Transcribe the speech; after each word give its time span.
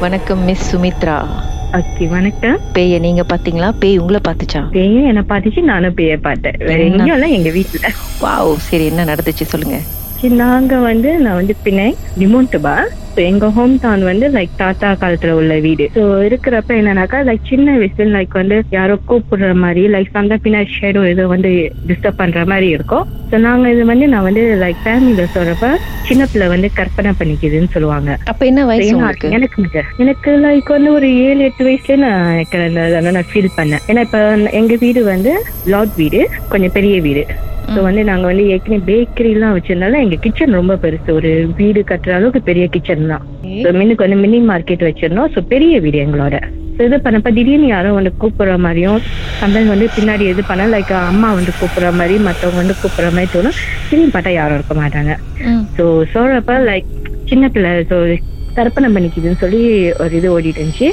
வணக்கம் 0.00 0.38
miss 0.38 0.76
Sumitra. 0.76 1.26
Okay 1.72 2.08
வணக்கம். 2.08 2.58
பேய 2.72 2.98
நீங்க 2.98 3.22
பாத்தீங்களா? 3.22 3.74
பேய் 3.78 3.98
உங்களை 3.98 4.20
பாத்துச்சா? 4.28 4.70
பேயும் 4.70 5.06
என்ன 5.06 5.24
பார்த்துச்சு 5.28 5.62
நானும் 5.62 5.94
பேய 5.94 6.16
பார்த்தேன். 6.16 6.54
வேற? 6.58 6.82
எங்கேயும் 6.82 7.22
எங்க 7.22 7.48
வீட்டுல 7.48 7.88
வாவ் 8.20 8.54
சரி 8.56 8.84
என்ன 8.86 9.04
நடந்துச்சு 9.04 9.42
சொல்லுங்க. 9.42 9.78
சரி, 10.20 10.34
நாங்க 10.36 10.76
வந்து 10.82 11.10
நான் 11.24 11.38
வந்து 11.40 11.54
பிணை 11.64 11.88
டிமோண்டுபா 12.20 12.76
ஸோ 13.10 13.22
எங்க 13.24 13.46
ஹோம் 13.48 13.74
டவுன் 13.82 14.02
வந்து 14.08 14.26
லைக் 14.28 14.52
தாத்தா 14.56 14.88
காலத்துல 14.94 15.34
உள்ள 15.38 15.52
வீடு. 15.64 15.84
ஸோ 15.94 16.02
இருக்கிறப்ப 16.26 16.72
என்னன்னாக்கா 16.80 17.18
லைக் 17.28 17.48
சின்ன 17.50 17.76
வயசுல 17.78 18.12
லைக் 18.16 18.34
வந்து 18.40 18.56
யாரோ 18.76 18.94
கூப்பிடுற 19.08 19.48
மாதிரி 19.54 19.82
லைக் 19.94 20.12
சந்தா 20.12 20.36
பின்னாடி 20.44 20.70
ஷேடோ 20.76 21.02
ஏதோ 21.12 21.24
வந்து 21.26 21.50
டிஸ்டர்ப் 21.86 22.20
பண்ற 22.20 22.44
மாதிரி 22.44 22.68
இருக்கும். 22.68 23.06
ஸோ 23.30 23.38
நாங்க 23.38 23.72
இது 23.74 23.84
வந்து 23.84 24.08
நான் 24.08 24.26
வந்து 24.28 24.44
லைக் 24.62 24.80
ஃபேமிலியில 24.84 25.24
சொல்றப்ப 25.36 25.70
சின்ன 26.08 26.26
பிள்ளை 26.32 26.48
வந்து 26.48 26.70
கற்பனை 26.78 27.12
பண்ணிக்குதுன்னு 27.20 27.72
சொல்லுவாங்க. 27.72 28.10
அப்ப 28.26 28.44
என்ன 28.46 28.64
வயசு 28.64 28.94
எனக்கு 29.38 29.82
எனக்கு 29.98 30.30
லைக் 30.46 30.70
வந்து 30.76 30.92
ஒரு 30.92 31.10
ஏழு 31.26 31.42
எட்டு 31.48 31.64
வயசுல 31.68 31.98
நான் 32.04 33.14
நான் 33.16 33.30
ஃபீல் 33.32 33.56
பண்ணேன். 33.58 33.84
ஏன்னா 33.90 34.02
இப்ப 34.08 34.20
எங்க 34.60 34.74
வீடு 34.80 35.02
வந்து 35.04 35.34
லாட் 35.66 35.94
வீடு 35.96 36.22
கொஞ்சம் 36.48 36.76
பெரிய 36.78 36.96
வீடு. 37.00 37.24
ஸோ 37.68 37.80
வந்து 37.86 38.02
நாங்க 38.08 38.24
வந்து 38.30 38.44
ஏற்கனவே 38.52 38.82
பேக்கரி 38.88 39.30
எல்லாம் 39.36 39.54
வச்சிருந்தாலும் 39.56 40.02
எங்க 40.04 40.16
கிச்சன் 40.24 40.58
ரொம்ப 40.58 40.74
பெருசு. 40.82 41.08
ஒரு 41.18 41.30
வீடு 41.58 41.80
கட்டுற 41.90 42.12
அளவுக்கு 42.18 42.40
பெரிய 42.48 42.64
கிச்சன் 42.74 43.10
தான். 43.12 43.24
ஸோ 43.62 43.72
மின்னுக்கு 43.78 44.06
வந்து 44.06 44.20
மினி 44.24 44.38
மார்க்கெட் 44.50 44.86
வச்சிருந்தோம். 44.88 45.30
ஸோ 45.34 45.40
பெரிய 45.52 45.74
வீடு 45.84 45.98
எங்களோட. 46.04 46.36
ஸோ 46.78 46.86
இது 46.88 46.96
பண்ணப்ப 47.04 47.30
திடீர்னு 47.36 47.68
யாரும் 47.68 47.98
வந்து 47.98 48.12
கூப்பிடுற 48.22 48.56
மாதிரியும் 48.64 49.00
சம்பளம் 49.40 49.72
வந்து 49.72 49.86
பின்னாடி 49.96 50.24
இது 50.32 50.42
பண்ண 50.44 50.64
லைக் 50.74 50.92
அம்மா 51.02 51.28
வந்து 51.38 51.52
கூப்பிடுற 51.60 51.90
மாதிரி 51.98 52.16
மற்றவங்க 52.28 52.60
வந்து 52.62 52.76
கூப்பிடுற 52.82 53.10
மாதிரி 53.12 53.30
தோணும். 53.34 53.56
திரும்பி 53.90 54.12
பார்த்தா 54.14 54.32
யாரும் 54.34 54.58
இருக்க 54.58 54.74
மாட்டாங்க. 54.80 55.12
ஸோ 55.76 55.84
சொல்றப்ப 56.14 56.54
லைக் 56.68 56.88
சின்ன 57.28 57.44
பிள்ளை 57.48 57.72
ஸோ 57.90 57.96
தர்ப்பணம் 58.56 58.94
பண்ணிக்குதுன்னு 58.96 59.42
சொல்லி 59.42 59.60
ஒரு 60.02 60.12
இது 60.20 60.28
ஓடிட்டு 60.34 60.60
இருந்துச்சு. 60.60 60.88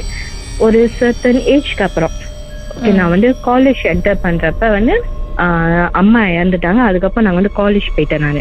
ஒரு 0.60 0.80
சர்டன் 0.98 1.40
ஏஜ்க்கு 1.54 1.84
அப்புறம். 1.86 2.14
ஓகே 2.70 2.90
நான் 2.98 3.12
வந்து 3.14 3.28
காலேஜ் 3.46 3.82
என்டர் 3.92 4.22
பண்றப்ப 4.24 4.70
வந்து 4.70 4.94
அம்மா 5.92 6.20
இறந்துட்டாங்க 6.34 6.80
அதுக்கப்புறம் 6.88 7.26
நான் 7.26 7.34
வந்து 7.34 7.52
காலேஜ் 7.56 7.88
போயிட்டேன் 7.96 8.24
நான். 8.24 8.40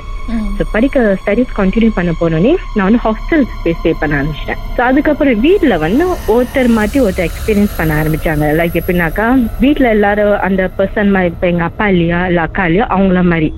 ஸோ 0.58 0.64
படிக்க 0.72 1.00
ஸ்டடீஸ் 1.22 1.52
கண்டினியூ 1.58 1.92
பண்ண 1.94 2.12
போனோடனே 2.20 2.54
நான் 2.76 2.88
வந்து 2.88 3.02
ஹாஸ்டல் 3.06 3.44
போய் 3.64 3.76
ஸ்டே 3.80 3.92
பண்ண 4.02 4.14
ஆரம்பிச்சிட்டேன் 4.20 4.62
ஸோ 4.76 4.82
அதுக்கப்புறம் 4.82 5.40
வீட்டில் 5.40 5.78
வந்து 5.78 6.06
ஒருத்தர் 6.28 6.70
மாற்றி 6.78 7.00
ஒருத்தர் 7.00 7.30
எக்ஸ்பீரியன்ஸ் 7.30 7.78
பண்ண 7.78 7.94
ஆரம்பிச்சாங்க 8.02 8.48
லைக் 8.60 8.80
எப்படின்னாக்கா 8.82 9.28
வீட்டில் 9.60 9.94
எல்லாரும் 9.96 10.36
அந்த 10.48 10.70
பர்சன் 10.78 11.14
மாதிரி 11.16 11.34
இப்போ 11.34 11.48
எங்கள் 11.48 11.70
அப்பா 11.70 11.88
இல்லையா 11.88 12.22
இல்லை 12.30 12.44
அக்கா 12.44 12.66
இல்லையா 12.66 12.88
அவங்கள 12.90 13.24
மாதிரி. 13.32 13.50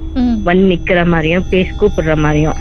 வந்து 0.45 0.65
நிக்கிற 0.71 0.99
மாதிரியும் 1.07 1.47
பேசி 1.51 1.71
கூப்பிடுற 1.79 2.15
மாதிரியும். 2.17 2.59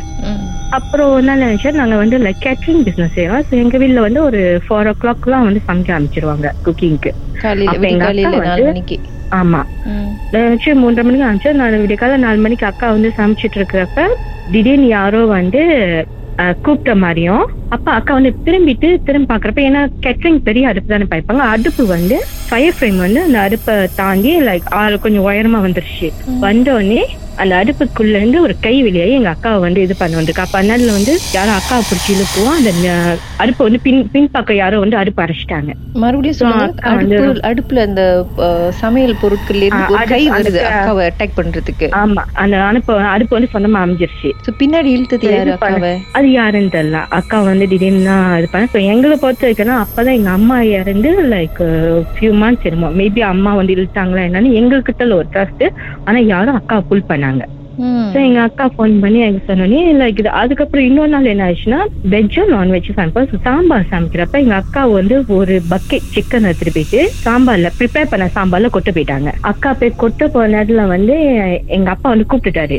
அப்புறம் 0.72 1.10
ஒரு 1.10 1.24
நாள் 1.24 1.42
நினைச்சா 1.42 1.70
நாங்க 1.74 1.96
வந்து 2.00 2.16
லைக் 2.24 2.40
கேட்டரிங் 2.40 2.82
பிசினஸ் 2.86 3.16
செய்யறோம் 3.16 3.44
ஸோ 3.46 3.54
எங்க 3.62 3.76
வீட்ல 3.78 4.00
வந்து 4.06 4.20
ஒரு 4.22 4.40
ஃபோர் 4.64 4.88
ஓ 4.88 4.94
கிளாக்லாம் 4.96 5.46
வந்து 5.46 5.60
சமைக்க 5.66 5.94
ஆரம்பிச்சிருவாங்க 5.94 6.48
குக்கிங்க்கு 6.66 7.12
ஆமா. 9.32 9.60
நினைச்சு 10.32 10.70
மூன்றரை 10.80 11.04
மணிக்கு 11.06 11.26
ஆரம்பிச்சா 11.26 11.52
நான் 11.60 11.80
விடிய 11.82 11.96
காலை 11.96 12.16
நாலு 12.20 12.38
மணிக்கு 12.42 12.66
அக்கா 12.68 12.86
வந்து 12.92 13.10
சமைச்சிட்டு 13.16 13.58
இருக்கிறப்ப 13.58 14.02
திடீர்னு 14.46 14.88
யாரோ 14.90 15.20
வந்து 15.32 15.62
கூப்பிட்ட 16.64 16.94
மாதிரியும் 17.02 17.44
அப்ப 17.74 17.86
அக்கா 17.98 18.12
வந்து 18.18 18.32
திரும்பிட்டு 18.46 18.88
திரும்பி 19.06 19.28
பாக்குறப்ப 19.32 19.66
ஏன்னா 19.68 19.82
கேட்டரிங் 20.04 20.40
பெரிய 20.48 20.70
அடுப்பு 20.70 20.92
தானே 20.92 21.06
பாய்ப்பாங்க. 21.12 21.44
அடுப்பு 21.54 21.84
வந்து 21.94 22.16
ஃபயர் 22.48 22.76
ஃப்ரேம் 22.78 22.98
வந்து 23.04 23.20
அந்த 23.26 23.38
அடுப்பை 23.46 23.76
தாண்டி 24.00 24.32
லைக் 24.48 24.72
கொஞ்சம் 25.04 25.28
உயரமா 25.28 25.60
வந்துருச்சு. 25.66 26.08
வந்த 26.46 26.68
உடனே 26.78 27.04
அந்த 27.42 27.54
அடுப்புக்குள்ள 27.60 28.14
இருந்து 28.18 28.38
ஒரு 28.44 28.54
கை 28.66 28.74
வெளியாகி 28.84 29.14
எங்க 29.16 29.30
அக்காவை 29.34 29.58
வந்து 29.64 29.80
இது 29.86 29.94
பண்ண 30.00 30.16
வந்திருக்கு. 30.18 30.44
அப்ப 30.44 30.56
அதனால 30.60 30.92
வந்து 30.98 31.14
யாரும் 31.34 31.56
அக்காவை 31.56 31.82
பிடிச்சி 31.88 32.10
இழுக்குவோம் 32.14 32.54
அந்த 32.60 32.90
அடுப்பை 33.42 33.62
வந்து 33.66 33.80
பின் 33.86 33.98
பின்பக்கம் 34.14 34.58
யாரோ 34.60 34.76
வந்து 34.84 34.96
அடுப்பு 35.00 35.20
அரைச்சிட்டாங்க. 35.24 35.72
மறுபடியும் 36.02 36.54
அடுப்பு 36.92 37.26
அடுப்புல 37.50 37.82
அந்த 37.88 38.02
சமையல் 38.82 39.14
ஒரு 39.24 39.36
கை 40.12 40.22
வருது 40.34 40.62
அக்காவை 40.70 41.02
அட்டாக் 41.10 41.36
பண்றதுக்கு. 41.40 41.88
ஆமா 42.02 42.24
அந்த 42.44 42.62
அடுப்பு 42.70 42.94
அடுப்பு 43.14 43.36
வந்து 43.38 43.52
சொந்தமா 43.54 43.82
அமைஞ்சிருச்சு. 43.84 44.30
பின்னாடி 44.62 44.88
இழுத்தது 44.96 45.28
யாரு 45.34 45.52
அக்காவை? 45.56 45.92
அது 46.18 46.30
யாருன்னு 46.38 46.74
தெரியல. 46.76 47.00
அக்கா 47.18 47.38
வந்து 47.50 47.55
திடீர்னு 47.64 48.04
தான் 48.04 48.46
பண்ண 48.52 48.68
ஸோ 48.74 48.80
எங்களை 48.92 49.16
பொறுத்த 49.24 49.46
வரைக்கும் 49.46 49.82
அப்பதான் 49.82 50.18
எங்க 50.18 50.30
அம்மா 50.38 50.56
இறந்து 50.78 51.10
லைக் 51.34 51.60
ஃபியூ 52.14 52.32
மந்த்ஸ் 52.42 52.66
இருமோ 52.68 52.88
மேபி 53.00 53.22
அம்மா 53.32 53.52
வந்து 53.60 53.76
இழுத்தாங்களா 53.76 54.24
என்னன்னு 54.28 54.56
எங்ககிட்ட 54.60 55.12
ஒரு 55.20 55.28
ட்ரஸ்ட் 55.34 55.66
ஆனா 56.06 56.18
யாரும் 56.34 56.58
அக்கா 56.60 56.78
புல் 56.90 57.10
பண்ணாங்க. 57.12 57.44
ஸோ 58.12 58.18
எங்க 58.26 58.40
அக்கா 58.48 58.66
ஃபோன் 58.74 58.92
பண்ணி 59.00 59.18
எனக்கு 59.24 59.48
சொன்னோன்னே 59.48 59.80
லைக் 60.00 60.20
இது 60.22 60.30
அதுக்கப்புறம் 60.42 60.86
இன்னொரு 60.88 61.10
நாள் 61.14 61.30
என்ன 61.32 61.46
ஆச்சுன்னா 61.48 61.80
வெஜ்ஜும் 62.12 62.52
நான்வெஜ் 62.54 62.88
சமைப்போம். 62.98 63.28
சாம்பார் 63.46 63.90
சமைக்கிறப்ப 63.90 64.40
எங்க 64.44 64.54
அக்கா 64.62 64.82
வந்து 64.98 65.16
ஒரு 65.38 65.56
பக்கெட் 65.72 66.08
சிக்கன் 66.14 66.48
எடுத்துட்டு 66.50 66.74
போயிட்டு 66.76 67.00
சாம்பார்ல 67.24 67.70
ப்ரிப்பேர் 67.78 68.10
பண்ண 68.12 68.28
சாம்பார்ல 68.36 68.70
கொட்ட 68.76 68.92
போயிட்டாங்க. 68.98 69.32
அக்கா 69.50 69.72
போய் 69.80 69.98
கொட்ட 70.02 70.28
போன 70.36 70.50
நேரத்துல 70.54 70.86
வந்து 70.94 71.16
எங்க 71.78 71.90
அப்பா 71.94 72.08
வந்து 72.14 72.28
கூப்பிட்டுட்டாரு. 72.32 72.78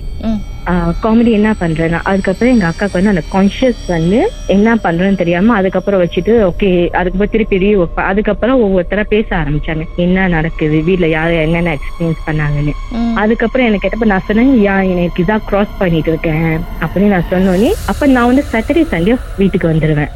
காமெடி 1.03 1.31
என்ன 1.31 1.55
பண்றேன்னா 1.59 2.00
அதுக்கப்புறம் 2.03 2.53
எங்க 2.53 2.66
அக்காக்கு 2.69 2.97
வந்து 2.97 3.09
அந்த 3.09 3.23
கான்ஷியஸ் 3.33 3.83
வந்து 3.88 4.19
என்ன 4.55 4.75
பண்றேன்னு 4.75 5.16
தெரியாம 5.16 5.55
அதுக்கப்புறம் 5.55 6.01
வச்சுட்டு 6.03 6.33
ஓகே 6.50 6.69
அதுக்கப்புறம் 7.00 7.33
திருப்பி 7.35 7.75
வைப்பேன் 7.75 8.05
அதுக்கப்புறம் 8.05 8.61
ஒவ்வொருத்தரா 8.66 9.03
பேச 9.13 9.28
ஆரம்பிச்சாங்க. 9.41 9.85
என்ன 9.95 10.28
நடக்குது? 10.28 10.83
வீட்ல 10.83 11.07
யாரு 11.07 11.35
என்னென்ன 11.35 11.75
எக்ஸ்பீரியன்ஸ் 11.78 12.25
பண்ணாங்கன்னு. 12.28 12.73
அதுக்கப்புறம் 13.23 13.67
எனக்கு 13.67 13.85
கேட்டப்ப 13.85 14.11
நான் 14.13 14.28
சொன்னேன் 14.28 14.53
யா 14.67 14.75
எனக்கு 14.94 15.23
இதா 15.25 15.38
கிராஸ் 15.50 15.79
பண்ணிட்டு 15.79 16.11
இருக்கேன். 16.13 16.50
அப்படின்னு 16.81 17.13
நான் 17.16 17.31
சொன்னோன்னே 17.31 17.72
அப்ப 17.94 18.07
நான் 18.07 18.29
வந்து 18.31 18.45
சாட்டர்டே 18.51 18.85
சண்டே 18.94 19.16
வீட்டுக்கு 19.38 19.72
வந்துருவேன். 19.73 20.11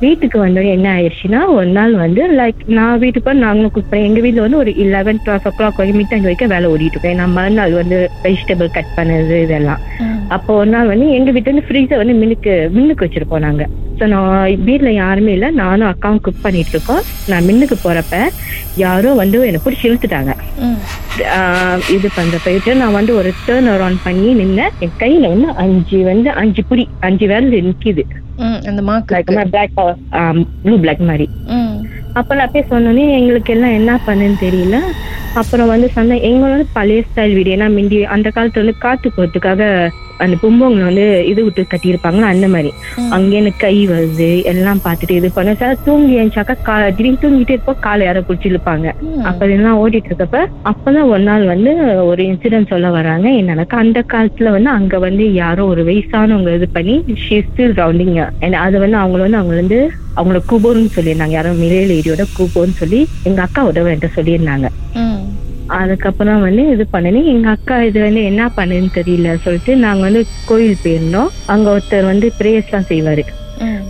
வீட்டுக்கு 0.00 0.38
வந்தோடனே 0.38 0.70
என்ன 0.70 0.88
ஆயிடுச்சுன்னா 0.94 1.40
ஒரு 1.54 1.68
நாள் 1.68 1.92
வந்து 1.94 2.22
லைக் 2.32 2.60
நான் 2.76 2.98
வீட்டுக்கு 2.98 3.26
போய் 3.26 3.44
நாங்களும் 3.44 3.72
குக் 3.72 3.90
பண்ணி 3.90 4.08
எங்க 4.08 4.20
வீட்ல 4.20 4.44
வந்து 4.44 4.60
ஒரு 4.62 4.72
லெவன் 4.94 5.20
டுவெல் 5.24 5.40
ஓ 5.42 5.52
கிளாக் 5.52 5.78
வரைக்கும் 5.78 5.98
மிட் 6.00 6.14
வரைக்கும் 6.20 6.52
வேலை 6.54 6.68
ஓடிட்டு 6.70 6.96
இருக்கேன் 6.96 7.20
நான் 7.20 7.36
மறுநாள் 7.38 7.74
வந்து 7.80 7.98
வெஜிடபிள் 8.26 8.70
கட் 8.70 8.90
பண்ணது 8.98 9.36
இதெல்லாம். 9.46 9.80
அப்போ 10.36 10.52
ஒரு 10.60 10.70
நாள் 10.74 10.92
வந்து 10.92 11.08
எங்க 11.18 11.30
வீட்டுல 11.32 11.50
இருந்து 11.50 11.68
ஃப்ரீசர் 11.68 12.02
வந்து 12.02 12.16
மின்னுக்கு 12.20 12.54
மின்னுக்கு 12.76 13.06
வச்சிருப்போம் 13.06 13.46
நாங்க. 13.46 13.64
ஸோ 13.98 14.04
நான் 14.12 14.30
வீட்ல 14.68 14.90
யாருமே 14.92 15.32
இல்லை. 15.36 15.48
நானும் 15.60 15.88
அக்காவும் 15.90 16.22
குக் 16.26 16.44
பண்ணிட்டு 16.44 16.72
இருக்கோம் 16.74 17.02
நான் 17.30 17.46
மின்னுக்கு 17.48 17.76
போறப்ப 17.84 18.16
யாரோ 18.84 19.10
வந்து 19.20 19.38
என்னை 19.48 19.60
பிடிச்சி 19.64 19.84
இழுத்துட்டாங்க. 19.88 20.32
இது 21.96 22.08
பண்ற 22.16 22.36
போயிட்டு 22.44 22.70
நான் 22.80 22.96
வந்து 22.98 23.12
ஒரு 23.20 23.30
டேர்ன் 23.46 23.70
அரௌண்ட் 23.74 24.00
பண்ணி 24.06 24.30
நின்னேன். 24.40 24.74
என் 24.84 24.98
கையில 25.02 25.28
வந்து 25.34 25.50
அஞ்சு 25.64 25.98
வந்து 26.10 26.30
அஞ்சு 26.42 26.64
புடி 26.70 26.84
அஞ்சு 27.08 27.26
விரல் 27.32 27.66
நிக்குது. 27.68 28.04
ம். 28.46 28.58
அந்த 28.70 28.80
பிளாக் 29.52 29.76
ப்ளூ 30.64 30.76
பிளாக் 30.84 31.04
மாதிரி. 31.10 31.28
அப்ப 32.20 32.34
நான் 32.40 32.52
போய் 32.54 32.70
சொன்னோன்னே 32.72 33.04
எங்களுக்கு 33.18 33.52
எல்லாம் 33.54 33.76
என்ன 33.78 33.92
பண்ணுன்னு 34.06 34.38
தெரியல. 34.46 34.76
அப்புறம் 35.40 35.70
வந்து 35.70 35.88
சொன்னேன் 35.92 36.24
எங்களோட 36.26 36.62
பழைய 36.74 37.02
ஸ்டைல் 37.06 37.36
வீடு 37.36 37.52
ஏன்னா 37.54 37.68
மிந்தி 37.74 37.98
அந்த 38.14 38.28
காலத்துல 38.30 38.62
வந்து 38.64 38.82
காத்து 38.82 39.08
போறதுக்காக 39.10 39.62
அந்த 40.18 40.34
பும்பங்களை 40.40 40.84
வந்து 40.84 41.06
இது 41.30 41.40
விட்டு 41.44 41.62
கட்டியிருப்பாங்களா 41.64 42.26
அந்த 42.32 42.46
மாதிரி. 42.48 42.70
அங்கே 43.14 43.34
எனக்கு 43.38 43.60
கை 43.62 43.72
வருது 43.88 44.28
எல்லாம் 44.50 44.82
பார்த்துட்டு 44.84 45.14
இது 45.16 45.28
பண்ண 45.32 45.54
சார் 45.54 45.80
தூங்கி 45.86 46.12
எழுந்தாக்கா 46.18 46.54
கா 46.62 46.74
திடீர்னு 46.88 47.20
தூங்கிட்டே 47.22 47.54
இருப்போம் 47.54 47.80
காலை 47.86 48.04
யாரோ 48.06 48.20
பிடிச்சி 48.20 48.48
இழுப்பாங்க 48.50 48.86
ம். 49.06 49.24
அப்ப 49.28 49.48
இதெல்லாம் 49.48 49.80
ஓடிட்டு 49.80 50.10
இருக்கப்ப 50.10 50.38
அப்பதான் 50.70 51.10
ஒரு 51.12 51.22
நாள் 51.24 51.44
வந்து 51.46 51.72
ஒரு 52.10 52.22
இன்சிடென்ட் 52.28 52.72
சொல்ல 52.72 52.90
வராங்க 52.92 53.26
என்னன்னாக்கா 53.40 53.82
அந்த 53.84 54.02
காலத்துல 54.12 54.52
வந்து 54.52 54.72
அங்க 54.74 54.98
வந்து 55.04 55.26
யாரோ 55.36 55.64
ஒரு 55.72 55.84
வயசானவங்க 55.88 56.54
இது 56.58 56.68
பண்ணி 56.72 56.96
ஷீ 57.24 57.38
ஸ்டில் 57.46 57.76
ரவுண்டிங் 57.80 58.16
அது 58.62 58.76
வந்து 58.78 58.98
அவங்கள 58.98 59.22
வந்து 59.24 59.40
அவங்க 59.40 59.56
வந்து 59.56 59.80
அவங்கள 60.16 60.40
கூபோன்னு 60.48 60.94
சொல்லியிருந்தாங்க 60.94 61.34
யாரோ 61.34 61.52
மிரேல் 61.58 61.94
ஏரியோட 61.94 62.24
கூபோன்னு 62.34 62.76
சொல்லி 62.76 62.98
எங்க 63.28 63.40
அக்கா 63.42 63.62
உதவ 63.68 63.88
என்கிட்ட 63.88 64.16
சொல்லியிருந்தாங்க. 64.16 64.66
அதுக்கப்புறம் 65.68 66.40
வந்து 66.40 66.62
இது 66.70 66.84
பண்ணனே 66.92 67.20
எங்க 67.26 67.48
அக்கா 67.50 67.76
இது 67.82 67.98
வந்து 68.00 68.22
என்ன 68.24 68.42
பண்ணுன்னு 68.56 68.90
தெரியல 68.94 69.36
சொல்லிட்டு 69.44 69.72
நாங்க 69.76 70.02
வந்து 70.02 70.20
கோயில் 70.44 70.82
போயிருந்தோம். 70.84 71.30
அங்க 71.46 71.66
ஒருத்தர் 71.70 72.10
வந்து 72.12 72.28
பிரேயர்ஸ் 72.40 72.70
எல்லாம் 72.70 72.90
செய்வாரு. 72.90 73.24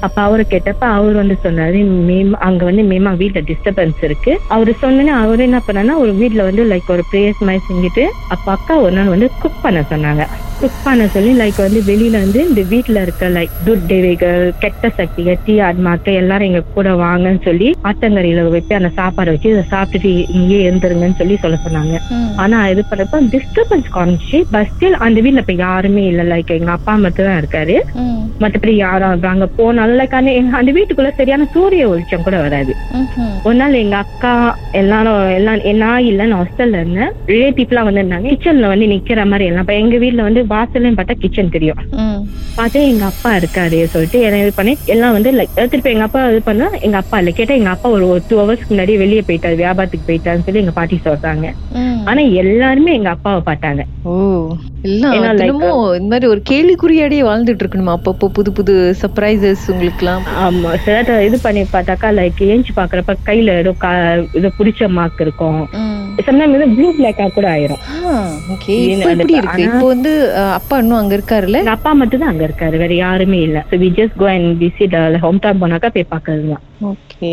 அப்ப 0.02 0.16
அவரை 0.22 0.44
கேட்டப்ப 0.46 0.84
அவர் 0.96 1.14
வந்து 1.14 1.36
சொன்னாரு 1.44 1.78
மேம் 2.08 2.32
அங்க 2.46 2.62
வந்து 2.64 2.82
மேமா 2.84 3.10
வீட்ல 3.20 3.40
டிஸ்டர்பன்ஸ் 3.50 4.00
இருக்கு. 4.04 4.32
அவரு 4.48 4.72
சொன்னோன்னே 4.82 5.14
அவர் 5.20 5.40
என்ன 5.40 5.58
பண்ணாருன்னா 5.66 5.96
ஒரு 5.96 6.12
வீட்ல 6.20 6.42
வந்து 6.44 6.64
லைக் 6.72 6.88
ஒரு 6.88 7.04
பிரேயர்ஸ் 7.10 7.46
மாதிரி 7.48 7.62
செஞ்சுட்டு 7.68 8.04
அப்ப 8.28 8.46
அக்கா 8.56 8.76
ஒரு 8.84 8.94
நாள் 8.98 9.14
வந்து 9.14 9.28
குக் 9.36 9.62
பண்ண 9.62 9.80
சொன்னாங்க. 9.92 10.24
குக் 10.60 10.84
பண்ண 10.84 11.04
சொல்லி 11.08 11.30
லைக் 11.34 11.58
வந்து 11.58 11.80
வெளியில 11.82 12.16
வந்து 12.20 12.40
இந்த 12.48 12.62
வீட்ல 12.64 13.02
இருக்க 13.02 13.28
லைக் 13.28 13.52
துர்தேவைகள் 13.66 14.44
கெட்ட 14.58 14.90
சக்திகள் 14.98 15.40
தீ 15.42 15.54
ஆத்மாக்கள் 15.60 16.18
எல்லாரும் 16.20 16.48
எங்க 16.48 16.62
கூட 16.70 16.90
வாங்கன்னு 17.00 17.42
சொல்லி 17.44 17.68
ஆத்தங்கரையில 17.88 18.44
வச்சு 18.48 18.74
அந்த 18.74 18.90
சாப்பாடை 18.98 19.32
வச்சு 19.34 19.48
இதை 19.50 19.64
சாப்பிட்டுட்டு 19.72 20.10
இங்கேயே 20.36 20.62
இருந்துருங்கன்னு 20.68 21.18
சொல்லி 21.18 21.36
சொல்ல 21.36 21.58
சொன்னாங்க. 21.64 21.96
ஆனா 22.36 22.58
இது 22.68 22.84
பண்ணப்ப 22.90 23.20
டிஸ்டர்பன்ஸ் 23.34 23.88
காமிச்சு 23.96 24.40
பட் 24.52 24.70
ஸ்டில் 24.70 24.98
அந்த 25.06 25.18
வீட்ல 25.20 25.44
இப்ப 25.44 25.56
யாருமே 25.64 26.04
இல்ல. 26.04 26.22
லைக் 26.24 26.56
எங்க 26.58 26.70
அப்பா 26.70 26.94
மட்டும் 26.96 27.28
தான் 27.28 27.40
இருக்காரு. 27.42 27.76
ம். 28.02 28.20
மத்தபடி 28.40 28.74
யாரும் 28.78 29.02
அங்க 29.32 29.46
போனாலும் 29.58 29.98
லைக் 29.98 30.18
அந்த 30.18 30.30
அந்த 30.60 30.70
வீட்டுக்குள்ள 30.72 31.10
சரியான 31.16 31.48
சூரிய 31.54 31.84
வெளிச்சம் 31.88 32.22
கூட 32.22 32.36
வராது. 32.38 32.72
ஒரு 33.46 33.54
நாள் 33.54 33.80
எங்க 33.82 33.96
அக்கா 34.04 34.32
எல்லாரும் 34.74 35.20
எல்லாம் 35.38 35.60
நான் 35.84 36.04
இல்ல 36.04 36.22
நான் 36.24 36.40
ஹாஸ்டல்ல 36.40 36.80
இருந்தேன். 36.82 37.12
ரிலேட்டிவ் 37.28 37.68
எல்லாம் 37.68 37.88
வந்திருந்தாங்க. 37.88 38.28
கிச்சன்ல 38.32 38.68
வந்து 38.68 38.86
நிக்கிற 38.86 39.20
மாதிரி 39.24 39.46
எல்லாம். 39.50 39.70
எங்க 39.82 39.96
வீட்ல 39.98 40.22
வந்து 40.22 40.42
வாசல்லையும் 40.52 40.98
பார்த்தா 40.98 41.16
கிச்சன் 41.22 41.54
தெரியும். 41.56 41.80
பார்த்தா 42.58 42.80
எங்க 42.90 43.04
அப்பா 43.12 43.30
இருக்காரு 43.40 43.78
சொல்லிட்டு 43.94 44.18
என்ன 44.26 44.42
இது 44.44 44.52
பண்ணி 44.58 44.74
எல்லாம் 44.94 45.14
வந்து 45.16 45.30
திருப்பி 45.72 45.92
எங்க 45.94 46.06
அப்பா 46.08 46.20
இது 46.32 46.42
பண்ணா 46.48 46.68
எங்க 46.86 46.98
அப்பா 47.02 47.18
இல்ல 47.22 47.32
கேட்டா 47.38 47.56
எங்க 47.60 47.72
அப்பா 47.74 47.90
ஒரு 47.96 48.06
டூ 48.28 48.36
ஹவர்ஸ்க்கு 48.42 48.72
முன்னாடி 48.72 48.94
வெளியே 49.04 49.24
போயிட்டாரு 49.28 49.56
வியாபாரத்துக்கு 49.62 50.08
போயிட்டாருன்னு 50.10 50.46
சொல்லி 50.48 50.62
எங்க 50.64 50.74
பாட்டி 50.78 50.98
சொல்றாங்க. 51.08 51.46
ஆனா 52.10 52.22
எல்லாருமே 52.42 52.92
எங்க 52.98 53.10
அப்பாவை 53.16 53.42
பார்த்தாங்க. 53.50 53.82
இந்த 54.88 55.06
மாதிரி 56.10 56.26
ஒரு 56.32 56.40
கேள்விக்குறியாடியே 56.50 57.22
வாழ்ந்துட்டு 57.28 57.62
இருக்கணுமா? 57.64 57.92
அப்பப்போ 57.98 58.26
புது 58.38 58.50
புது 58.58 58.74
சர்ப்ரைசஸ் 59.02 59.62
உங்களுக்குலாம் 59.72 60.24
ஆமா 60.44 60.70
சில 60.84 61.20
இது 61.28 61.36
பண்ணி 61.46 61.62
பார்த்தாக்கா 61.74 62.08
லைக் 62.18 62.42
ஏஞ்சி 62.52 62.72
பாக்குறப்ப 62.80 63.14
கையில 63.28 63.54
ஏதோ 63.62 63.72
இது 64.38 64.50
பிடிச்ச 64.58 64.88
மார்க் 64.98 65.22
இருக்கும். 65.26 65.62
சம்டைம் 66.26 66.54
இது 66.56 66.66
ப்ளூ 66.76 66.88
பிளாக்கா 66.98 67.26
கூட 67.36 67.46
ஆயிரும். 67.54 67.80
ஓகே 68.54 68.74
எப்படி 69.14 69.34
இருக்கு? 69.40 69.62
இப்போ 69.68 69.86
வந்து 69.92 70.12
அப்பா 70.58 70.74
இன்னும் 70.82 71.00
அங்க 71.00 71.14
இருக்காருல்ல? 71.18 71.60
அப்பா 71.76 71.92
மட்டும் 72.00 72.22
தான் 72.22 72.32
அங்க 72.32 72.44
இருக்காரு. 72.48 72.76
வேற 72.82 72.94
யாருமே 73.04 73.40
இல்ல. 73.46 73.60
So 73.70 73.78
we 73.84 73.90
just 73.98 74.18
go 74.22 74.28
and 74.34 74.50
visit 74.64 74.96
hometown 75.44 75.62
போனாக்கா 75.64 75.90
போய் 75.96 76.12
பாக்குறது 76.14 76.46
தான் 76.54 76.64
ஓகே 76.92 77.32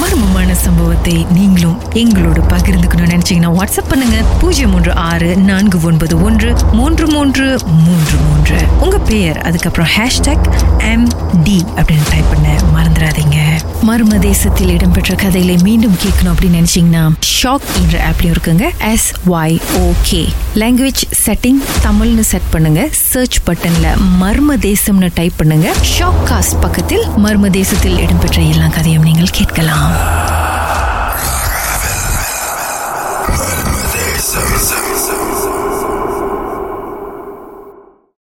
மர்மமான 0.00 0.52
சம்பவத்தை 0.52 1.26
நீங்களும் 1.30 1.78
எங்களோட 1.92 2.40
பகிர்ந்துக்கணும்னு 2.48 3.12
நினைச்சீங்கன்னா 3.14 3.50
வாட்ஸ்அப் 3.58 3.88
பண்ணுங்க. 3.88 4.16
பூஜ்ஜியம் 4.40 4.70
மூன்று 4.70 4.94
ஆறு 4.94 5.36
நான்கு 5.36 5.80
ஒன்பது 5.82 6.22
ஒன்று 6.22 6.54
மூன்று 6.72 7.06
மூன்று 7.06 7.58
மூன்று 7.66 8.16
மூன்று. 8.28 8.56
உங்க 8.80 8.98
பெயர் 8.98 9.40
அதுக்கப்புறம் 9.40 9.90
ஹேஷ்டாக் 9.96 10.46
எம் 10.92 11.08
டி 11.44 11.64
அப்படின்னு 11.76 12.10
டைப் 12.10 12.30
பண்ண 12.32 12.48
மறந்துடாதீங்க. 12.76 13.38
மர்ம 13.86 14.18
தேசத்தில் 14.18 14.68
இடம்பெற்ற 14.68 15.14
கதைகளை 15.14 15.56
மீண்டும் 15.62 15.96
கேட்கணும் 16.02 16.32
அப்படின்னு 16.34 16.60
நினைச்சீங்கன்னா 16.60 17.04
ஷாக் 17.42 17.68
என்ற 17.80 18.10
ஆப்லயும் 18.10 18.34
இருக்குங்க. 18.34 18.66
S 18.90 19.12
Y 19.26 19.60
okay 19.78 20.28
language 20.54 21.02
setting 21.24 21.60
தமிழ்னு 21.84 22.20
செட் 22.20 22.50
பண்ணுங்க. 22.50 22.88
சர்ச் 22.90 23.38
பட்டன்ல 23.46 23.96
மர்ம 24.20 24.56
தேசம்னு 24.68 25.10
டைப் 25.14 25.32
பண்ணுங்க. 25.36 25.74
ஷாக் 25.98 26.22
காஸ்ட் 26.24 26.60
பக்கத்தில் 26.60 27.04
மர்ம 27.24 27.50
தேசத்தில் 27.50 27.98
இடம்பெற்ற 27.98 28.42
எல்லா 28.42 28.66
கதையும் 28.66 29.02
நீங்கள் 29.02 29.32
கேட்கலாம். 29.32 29.92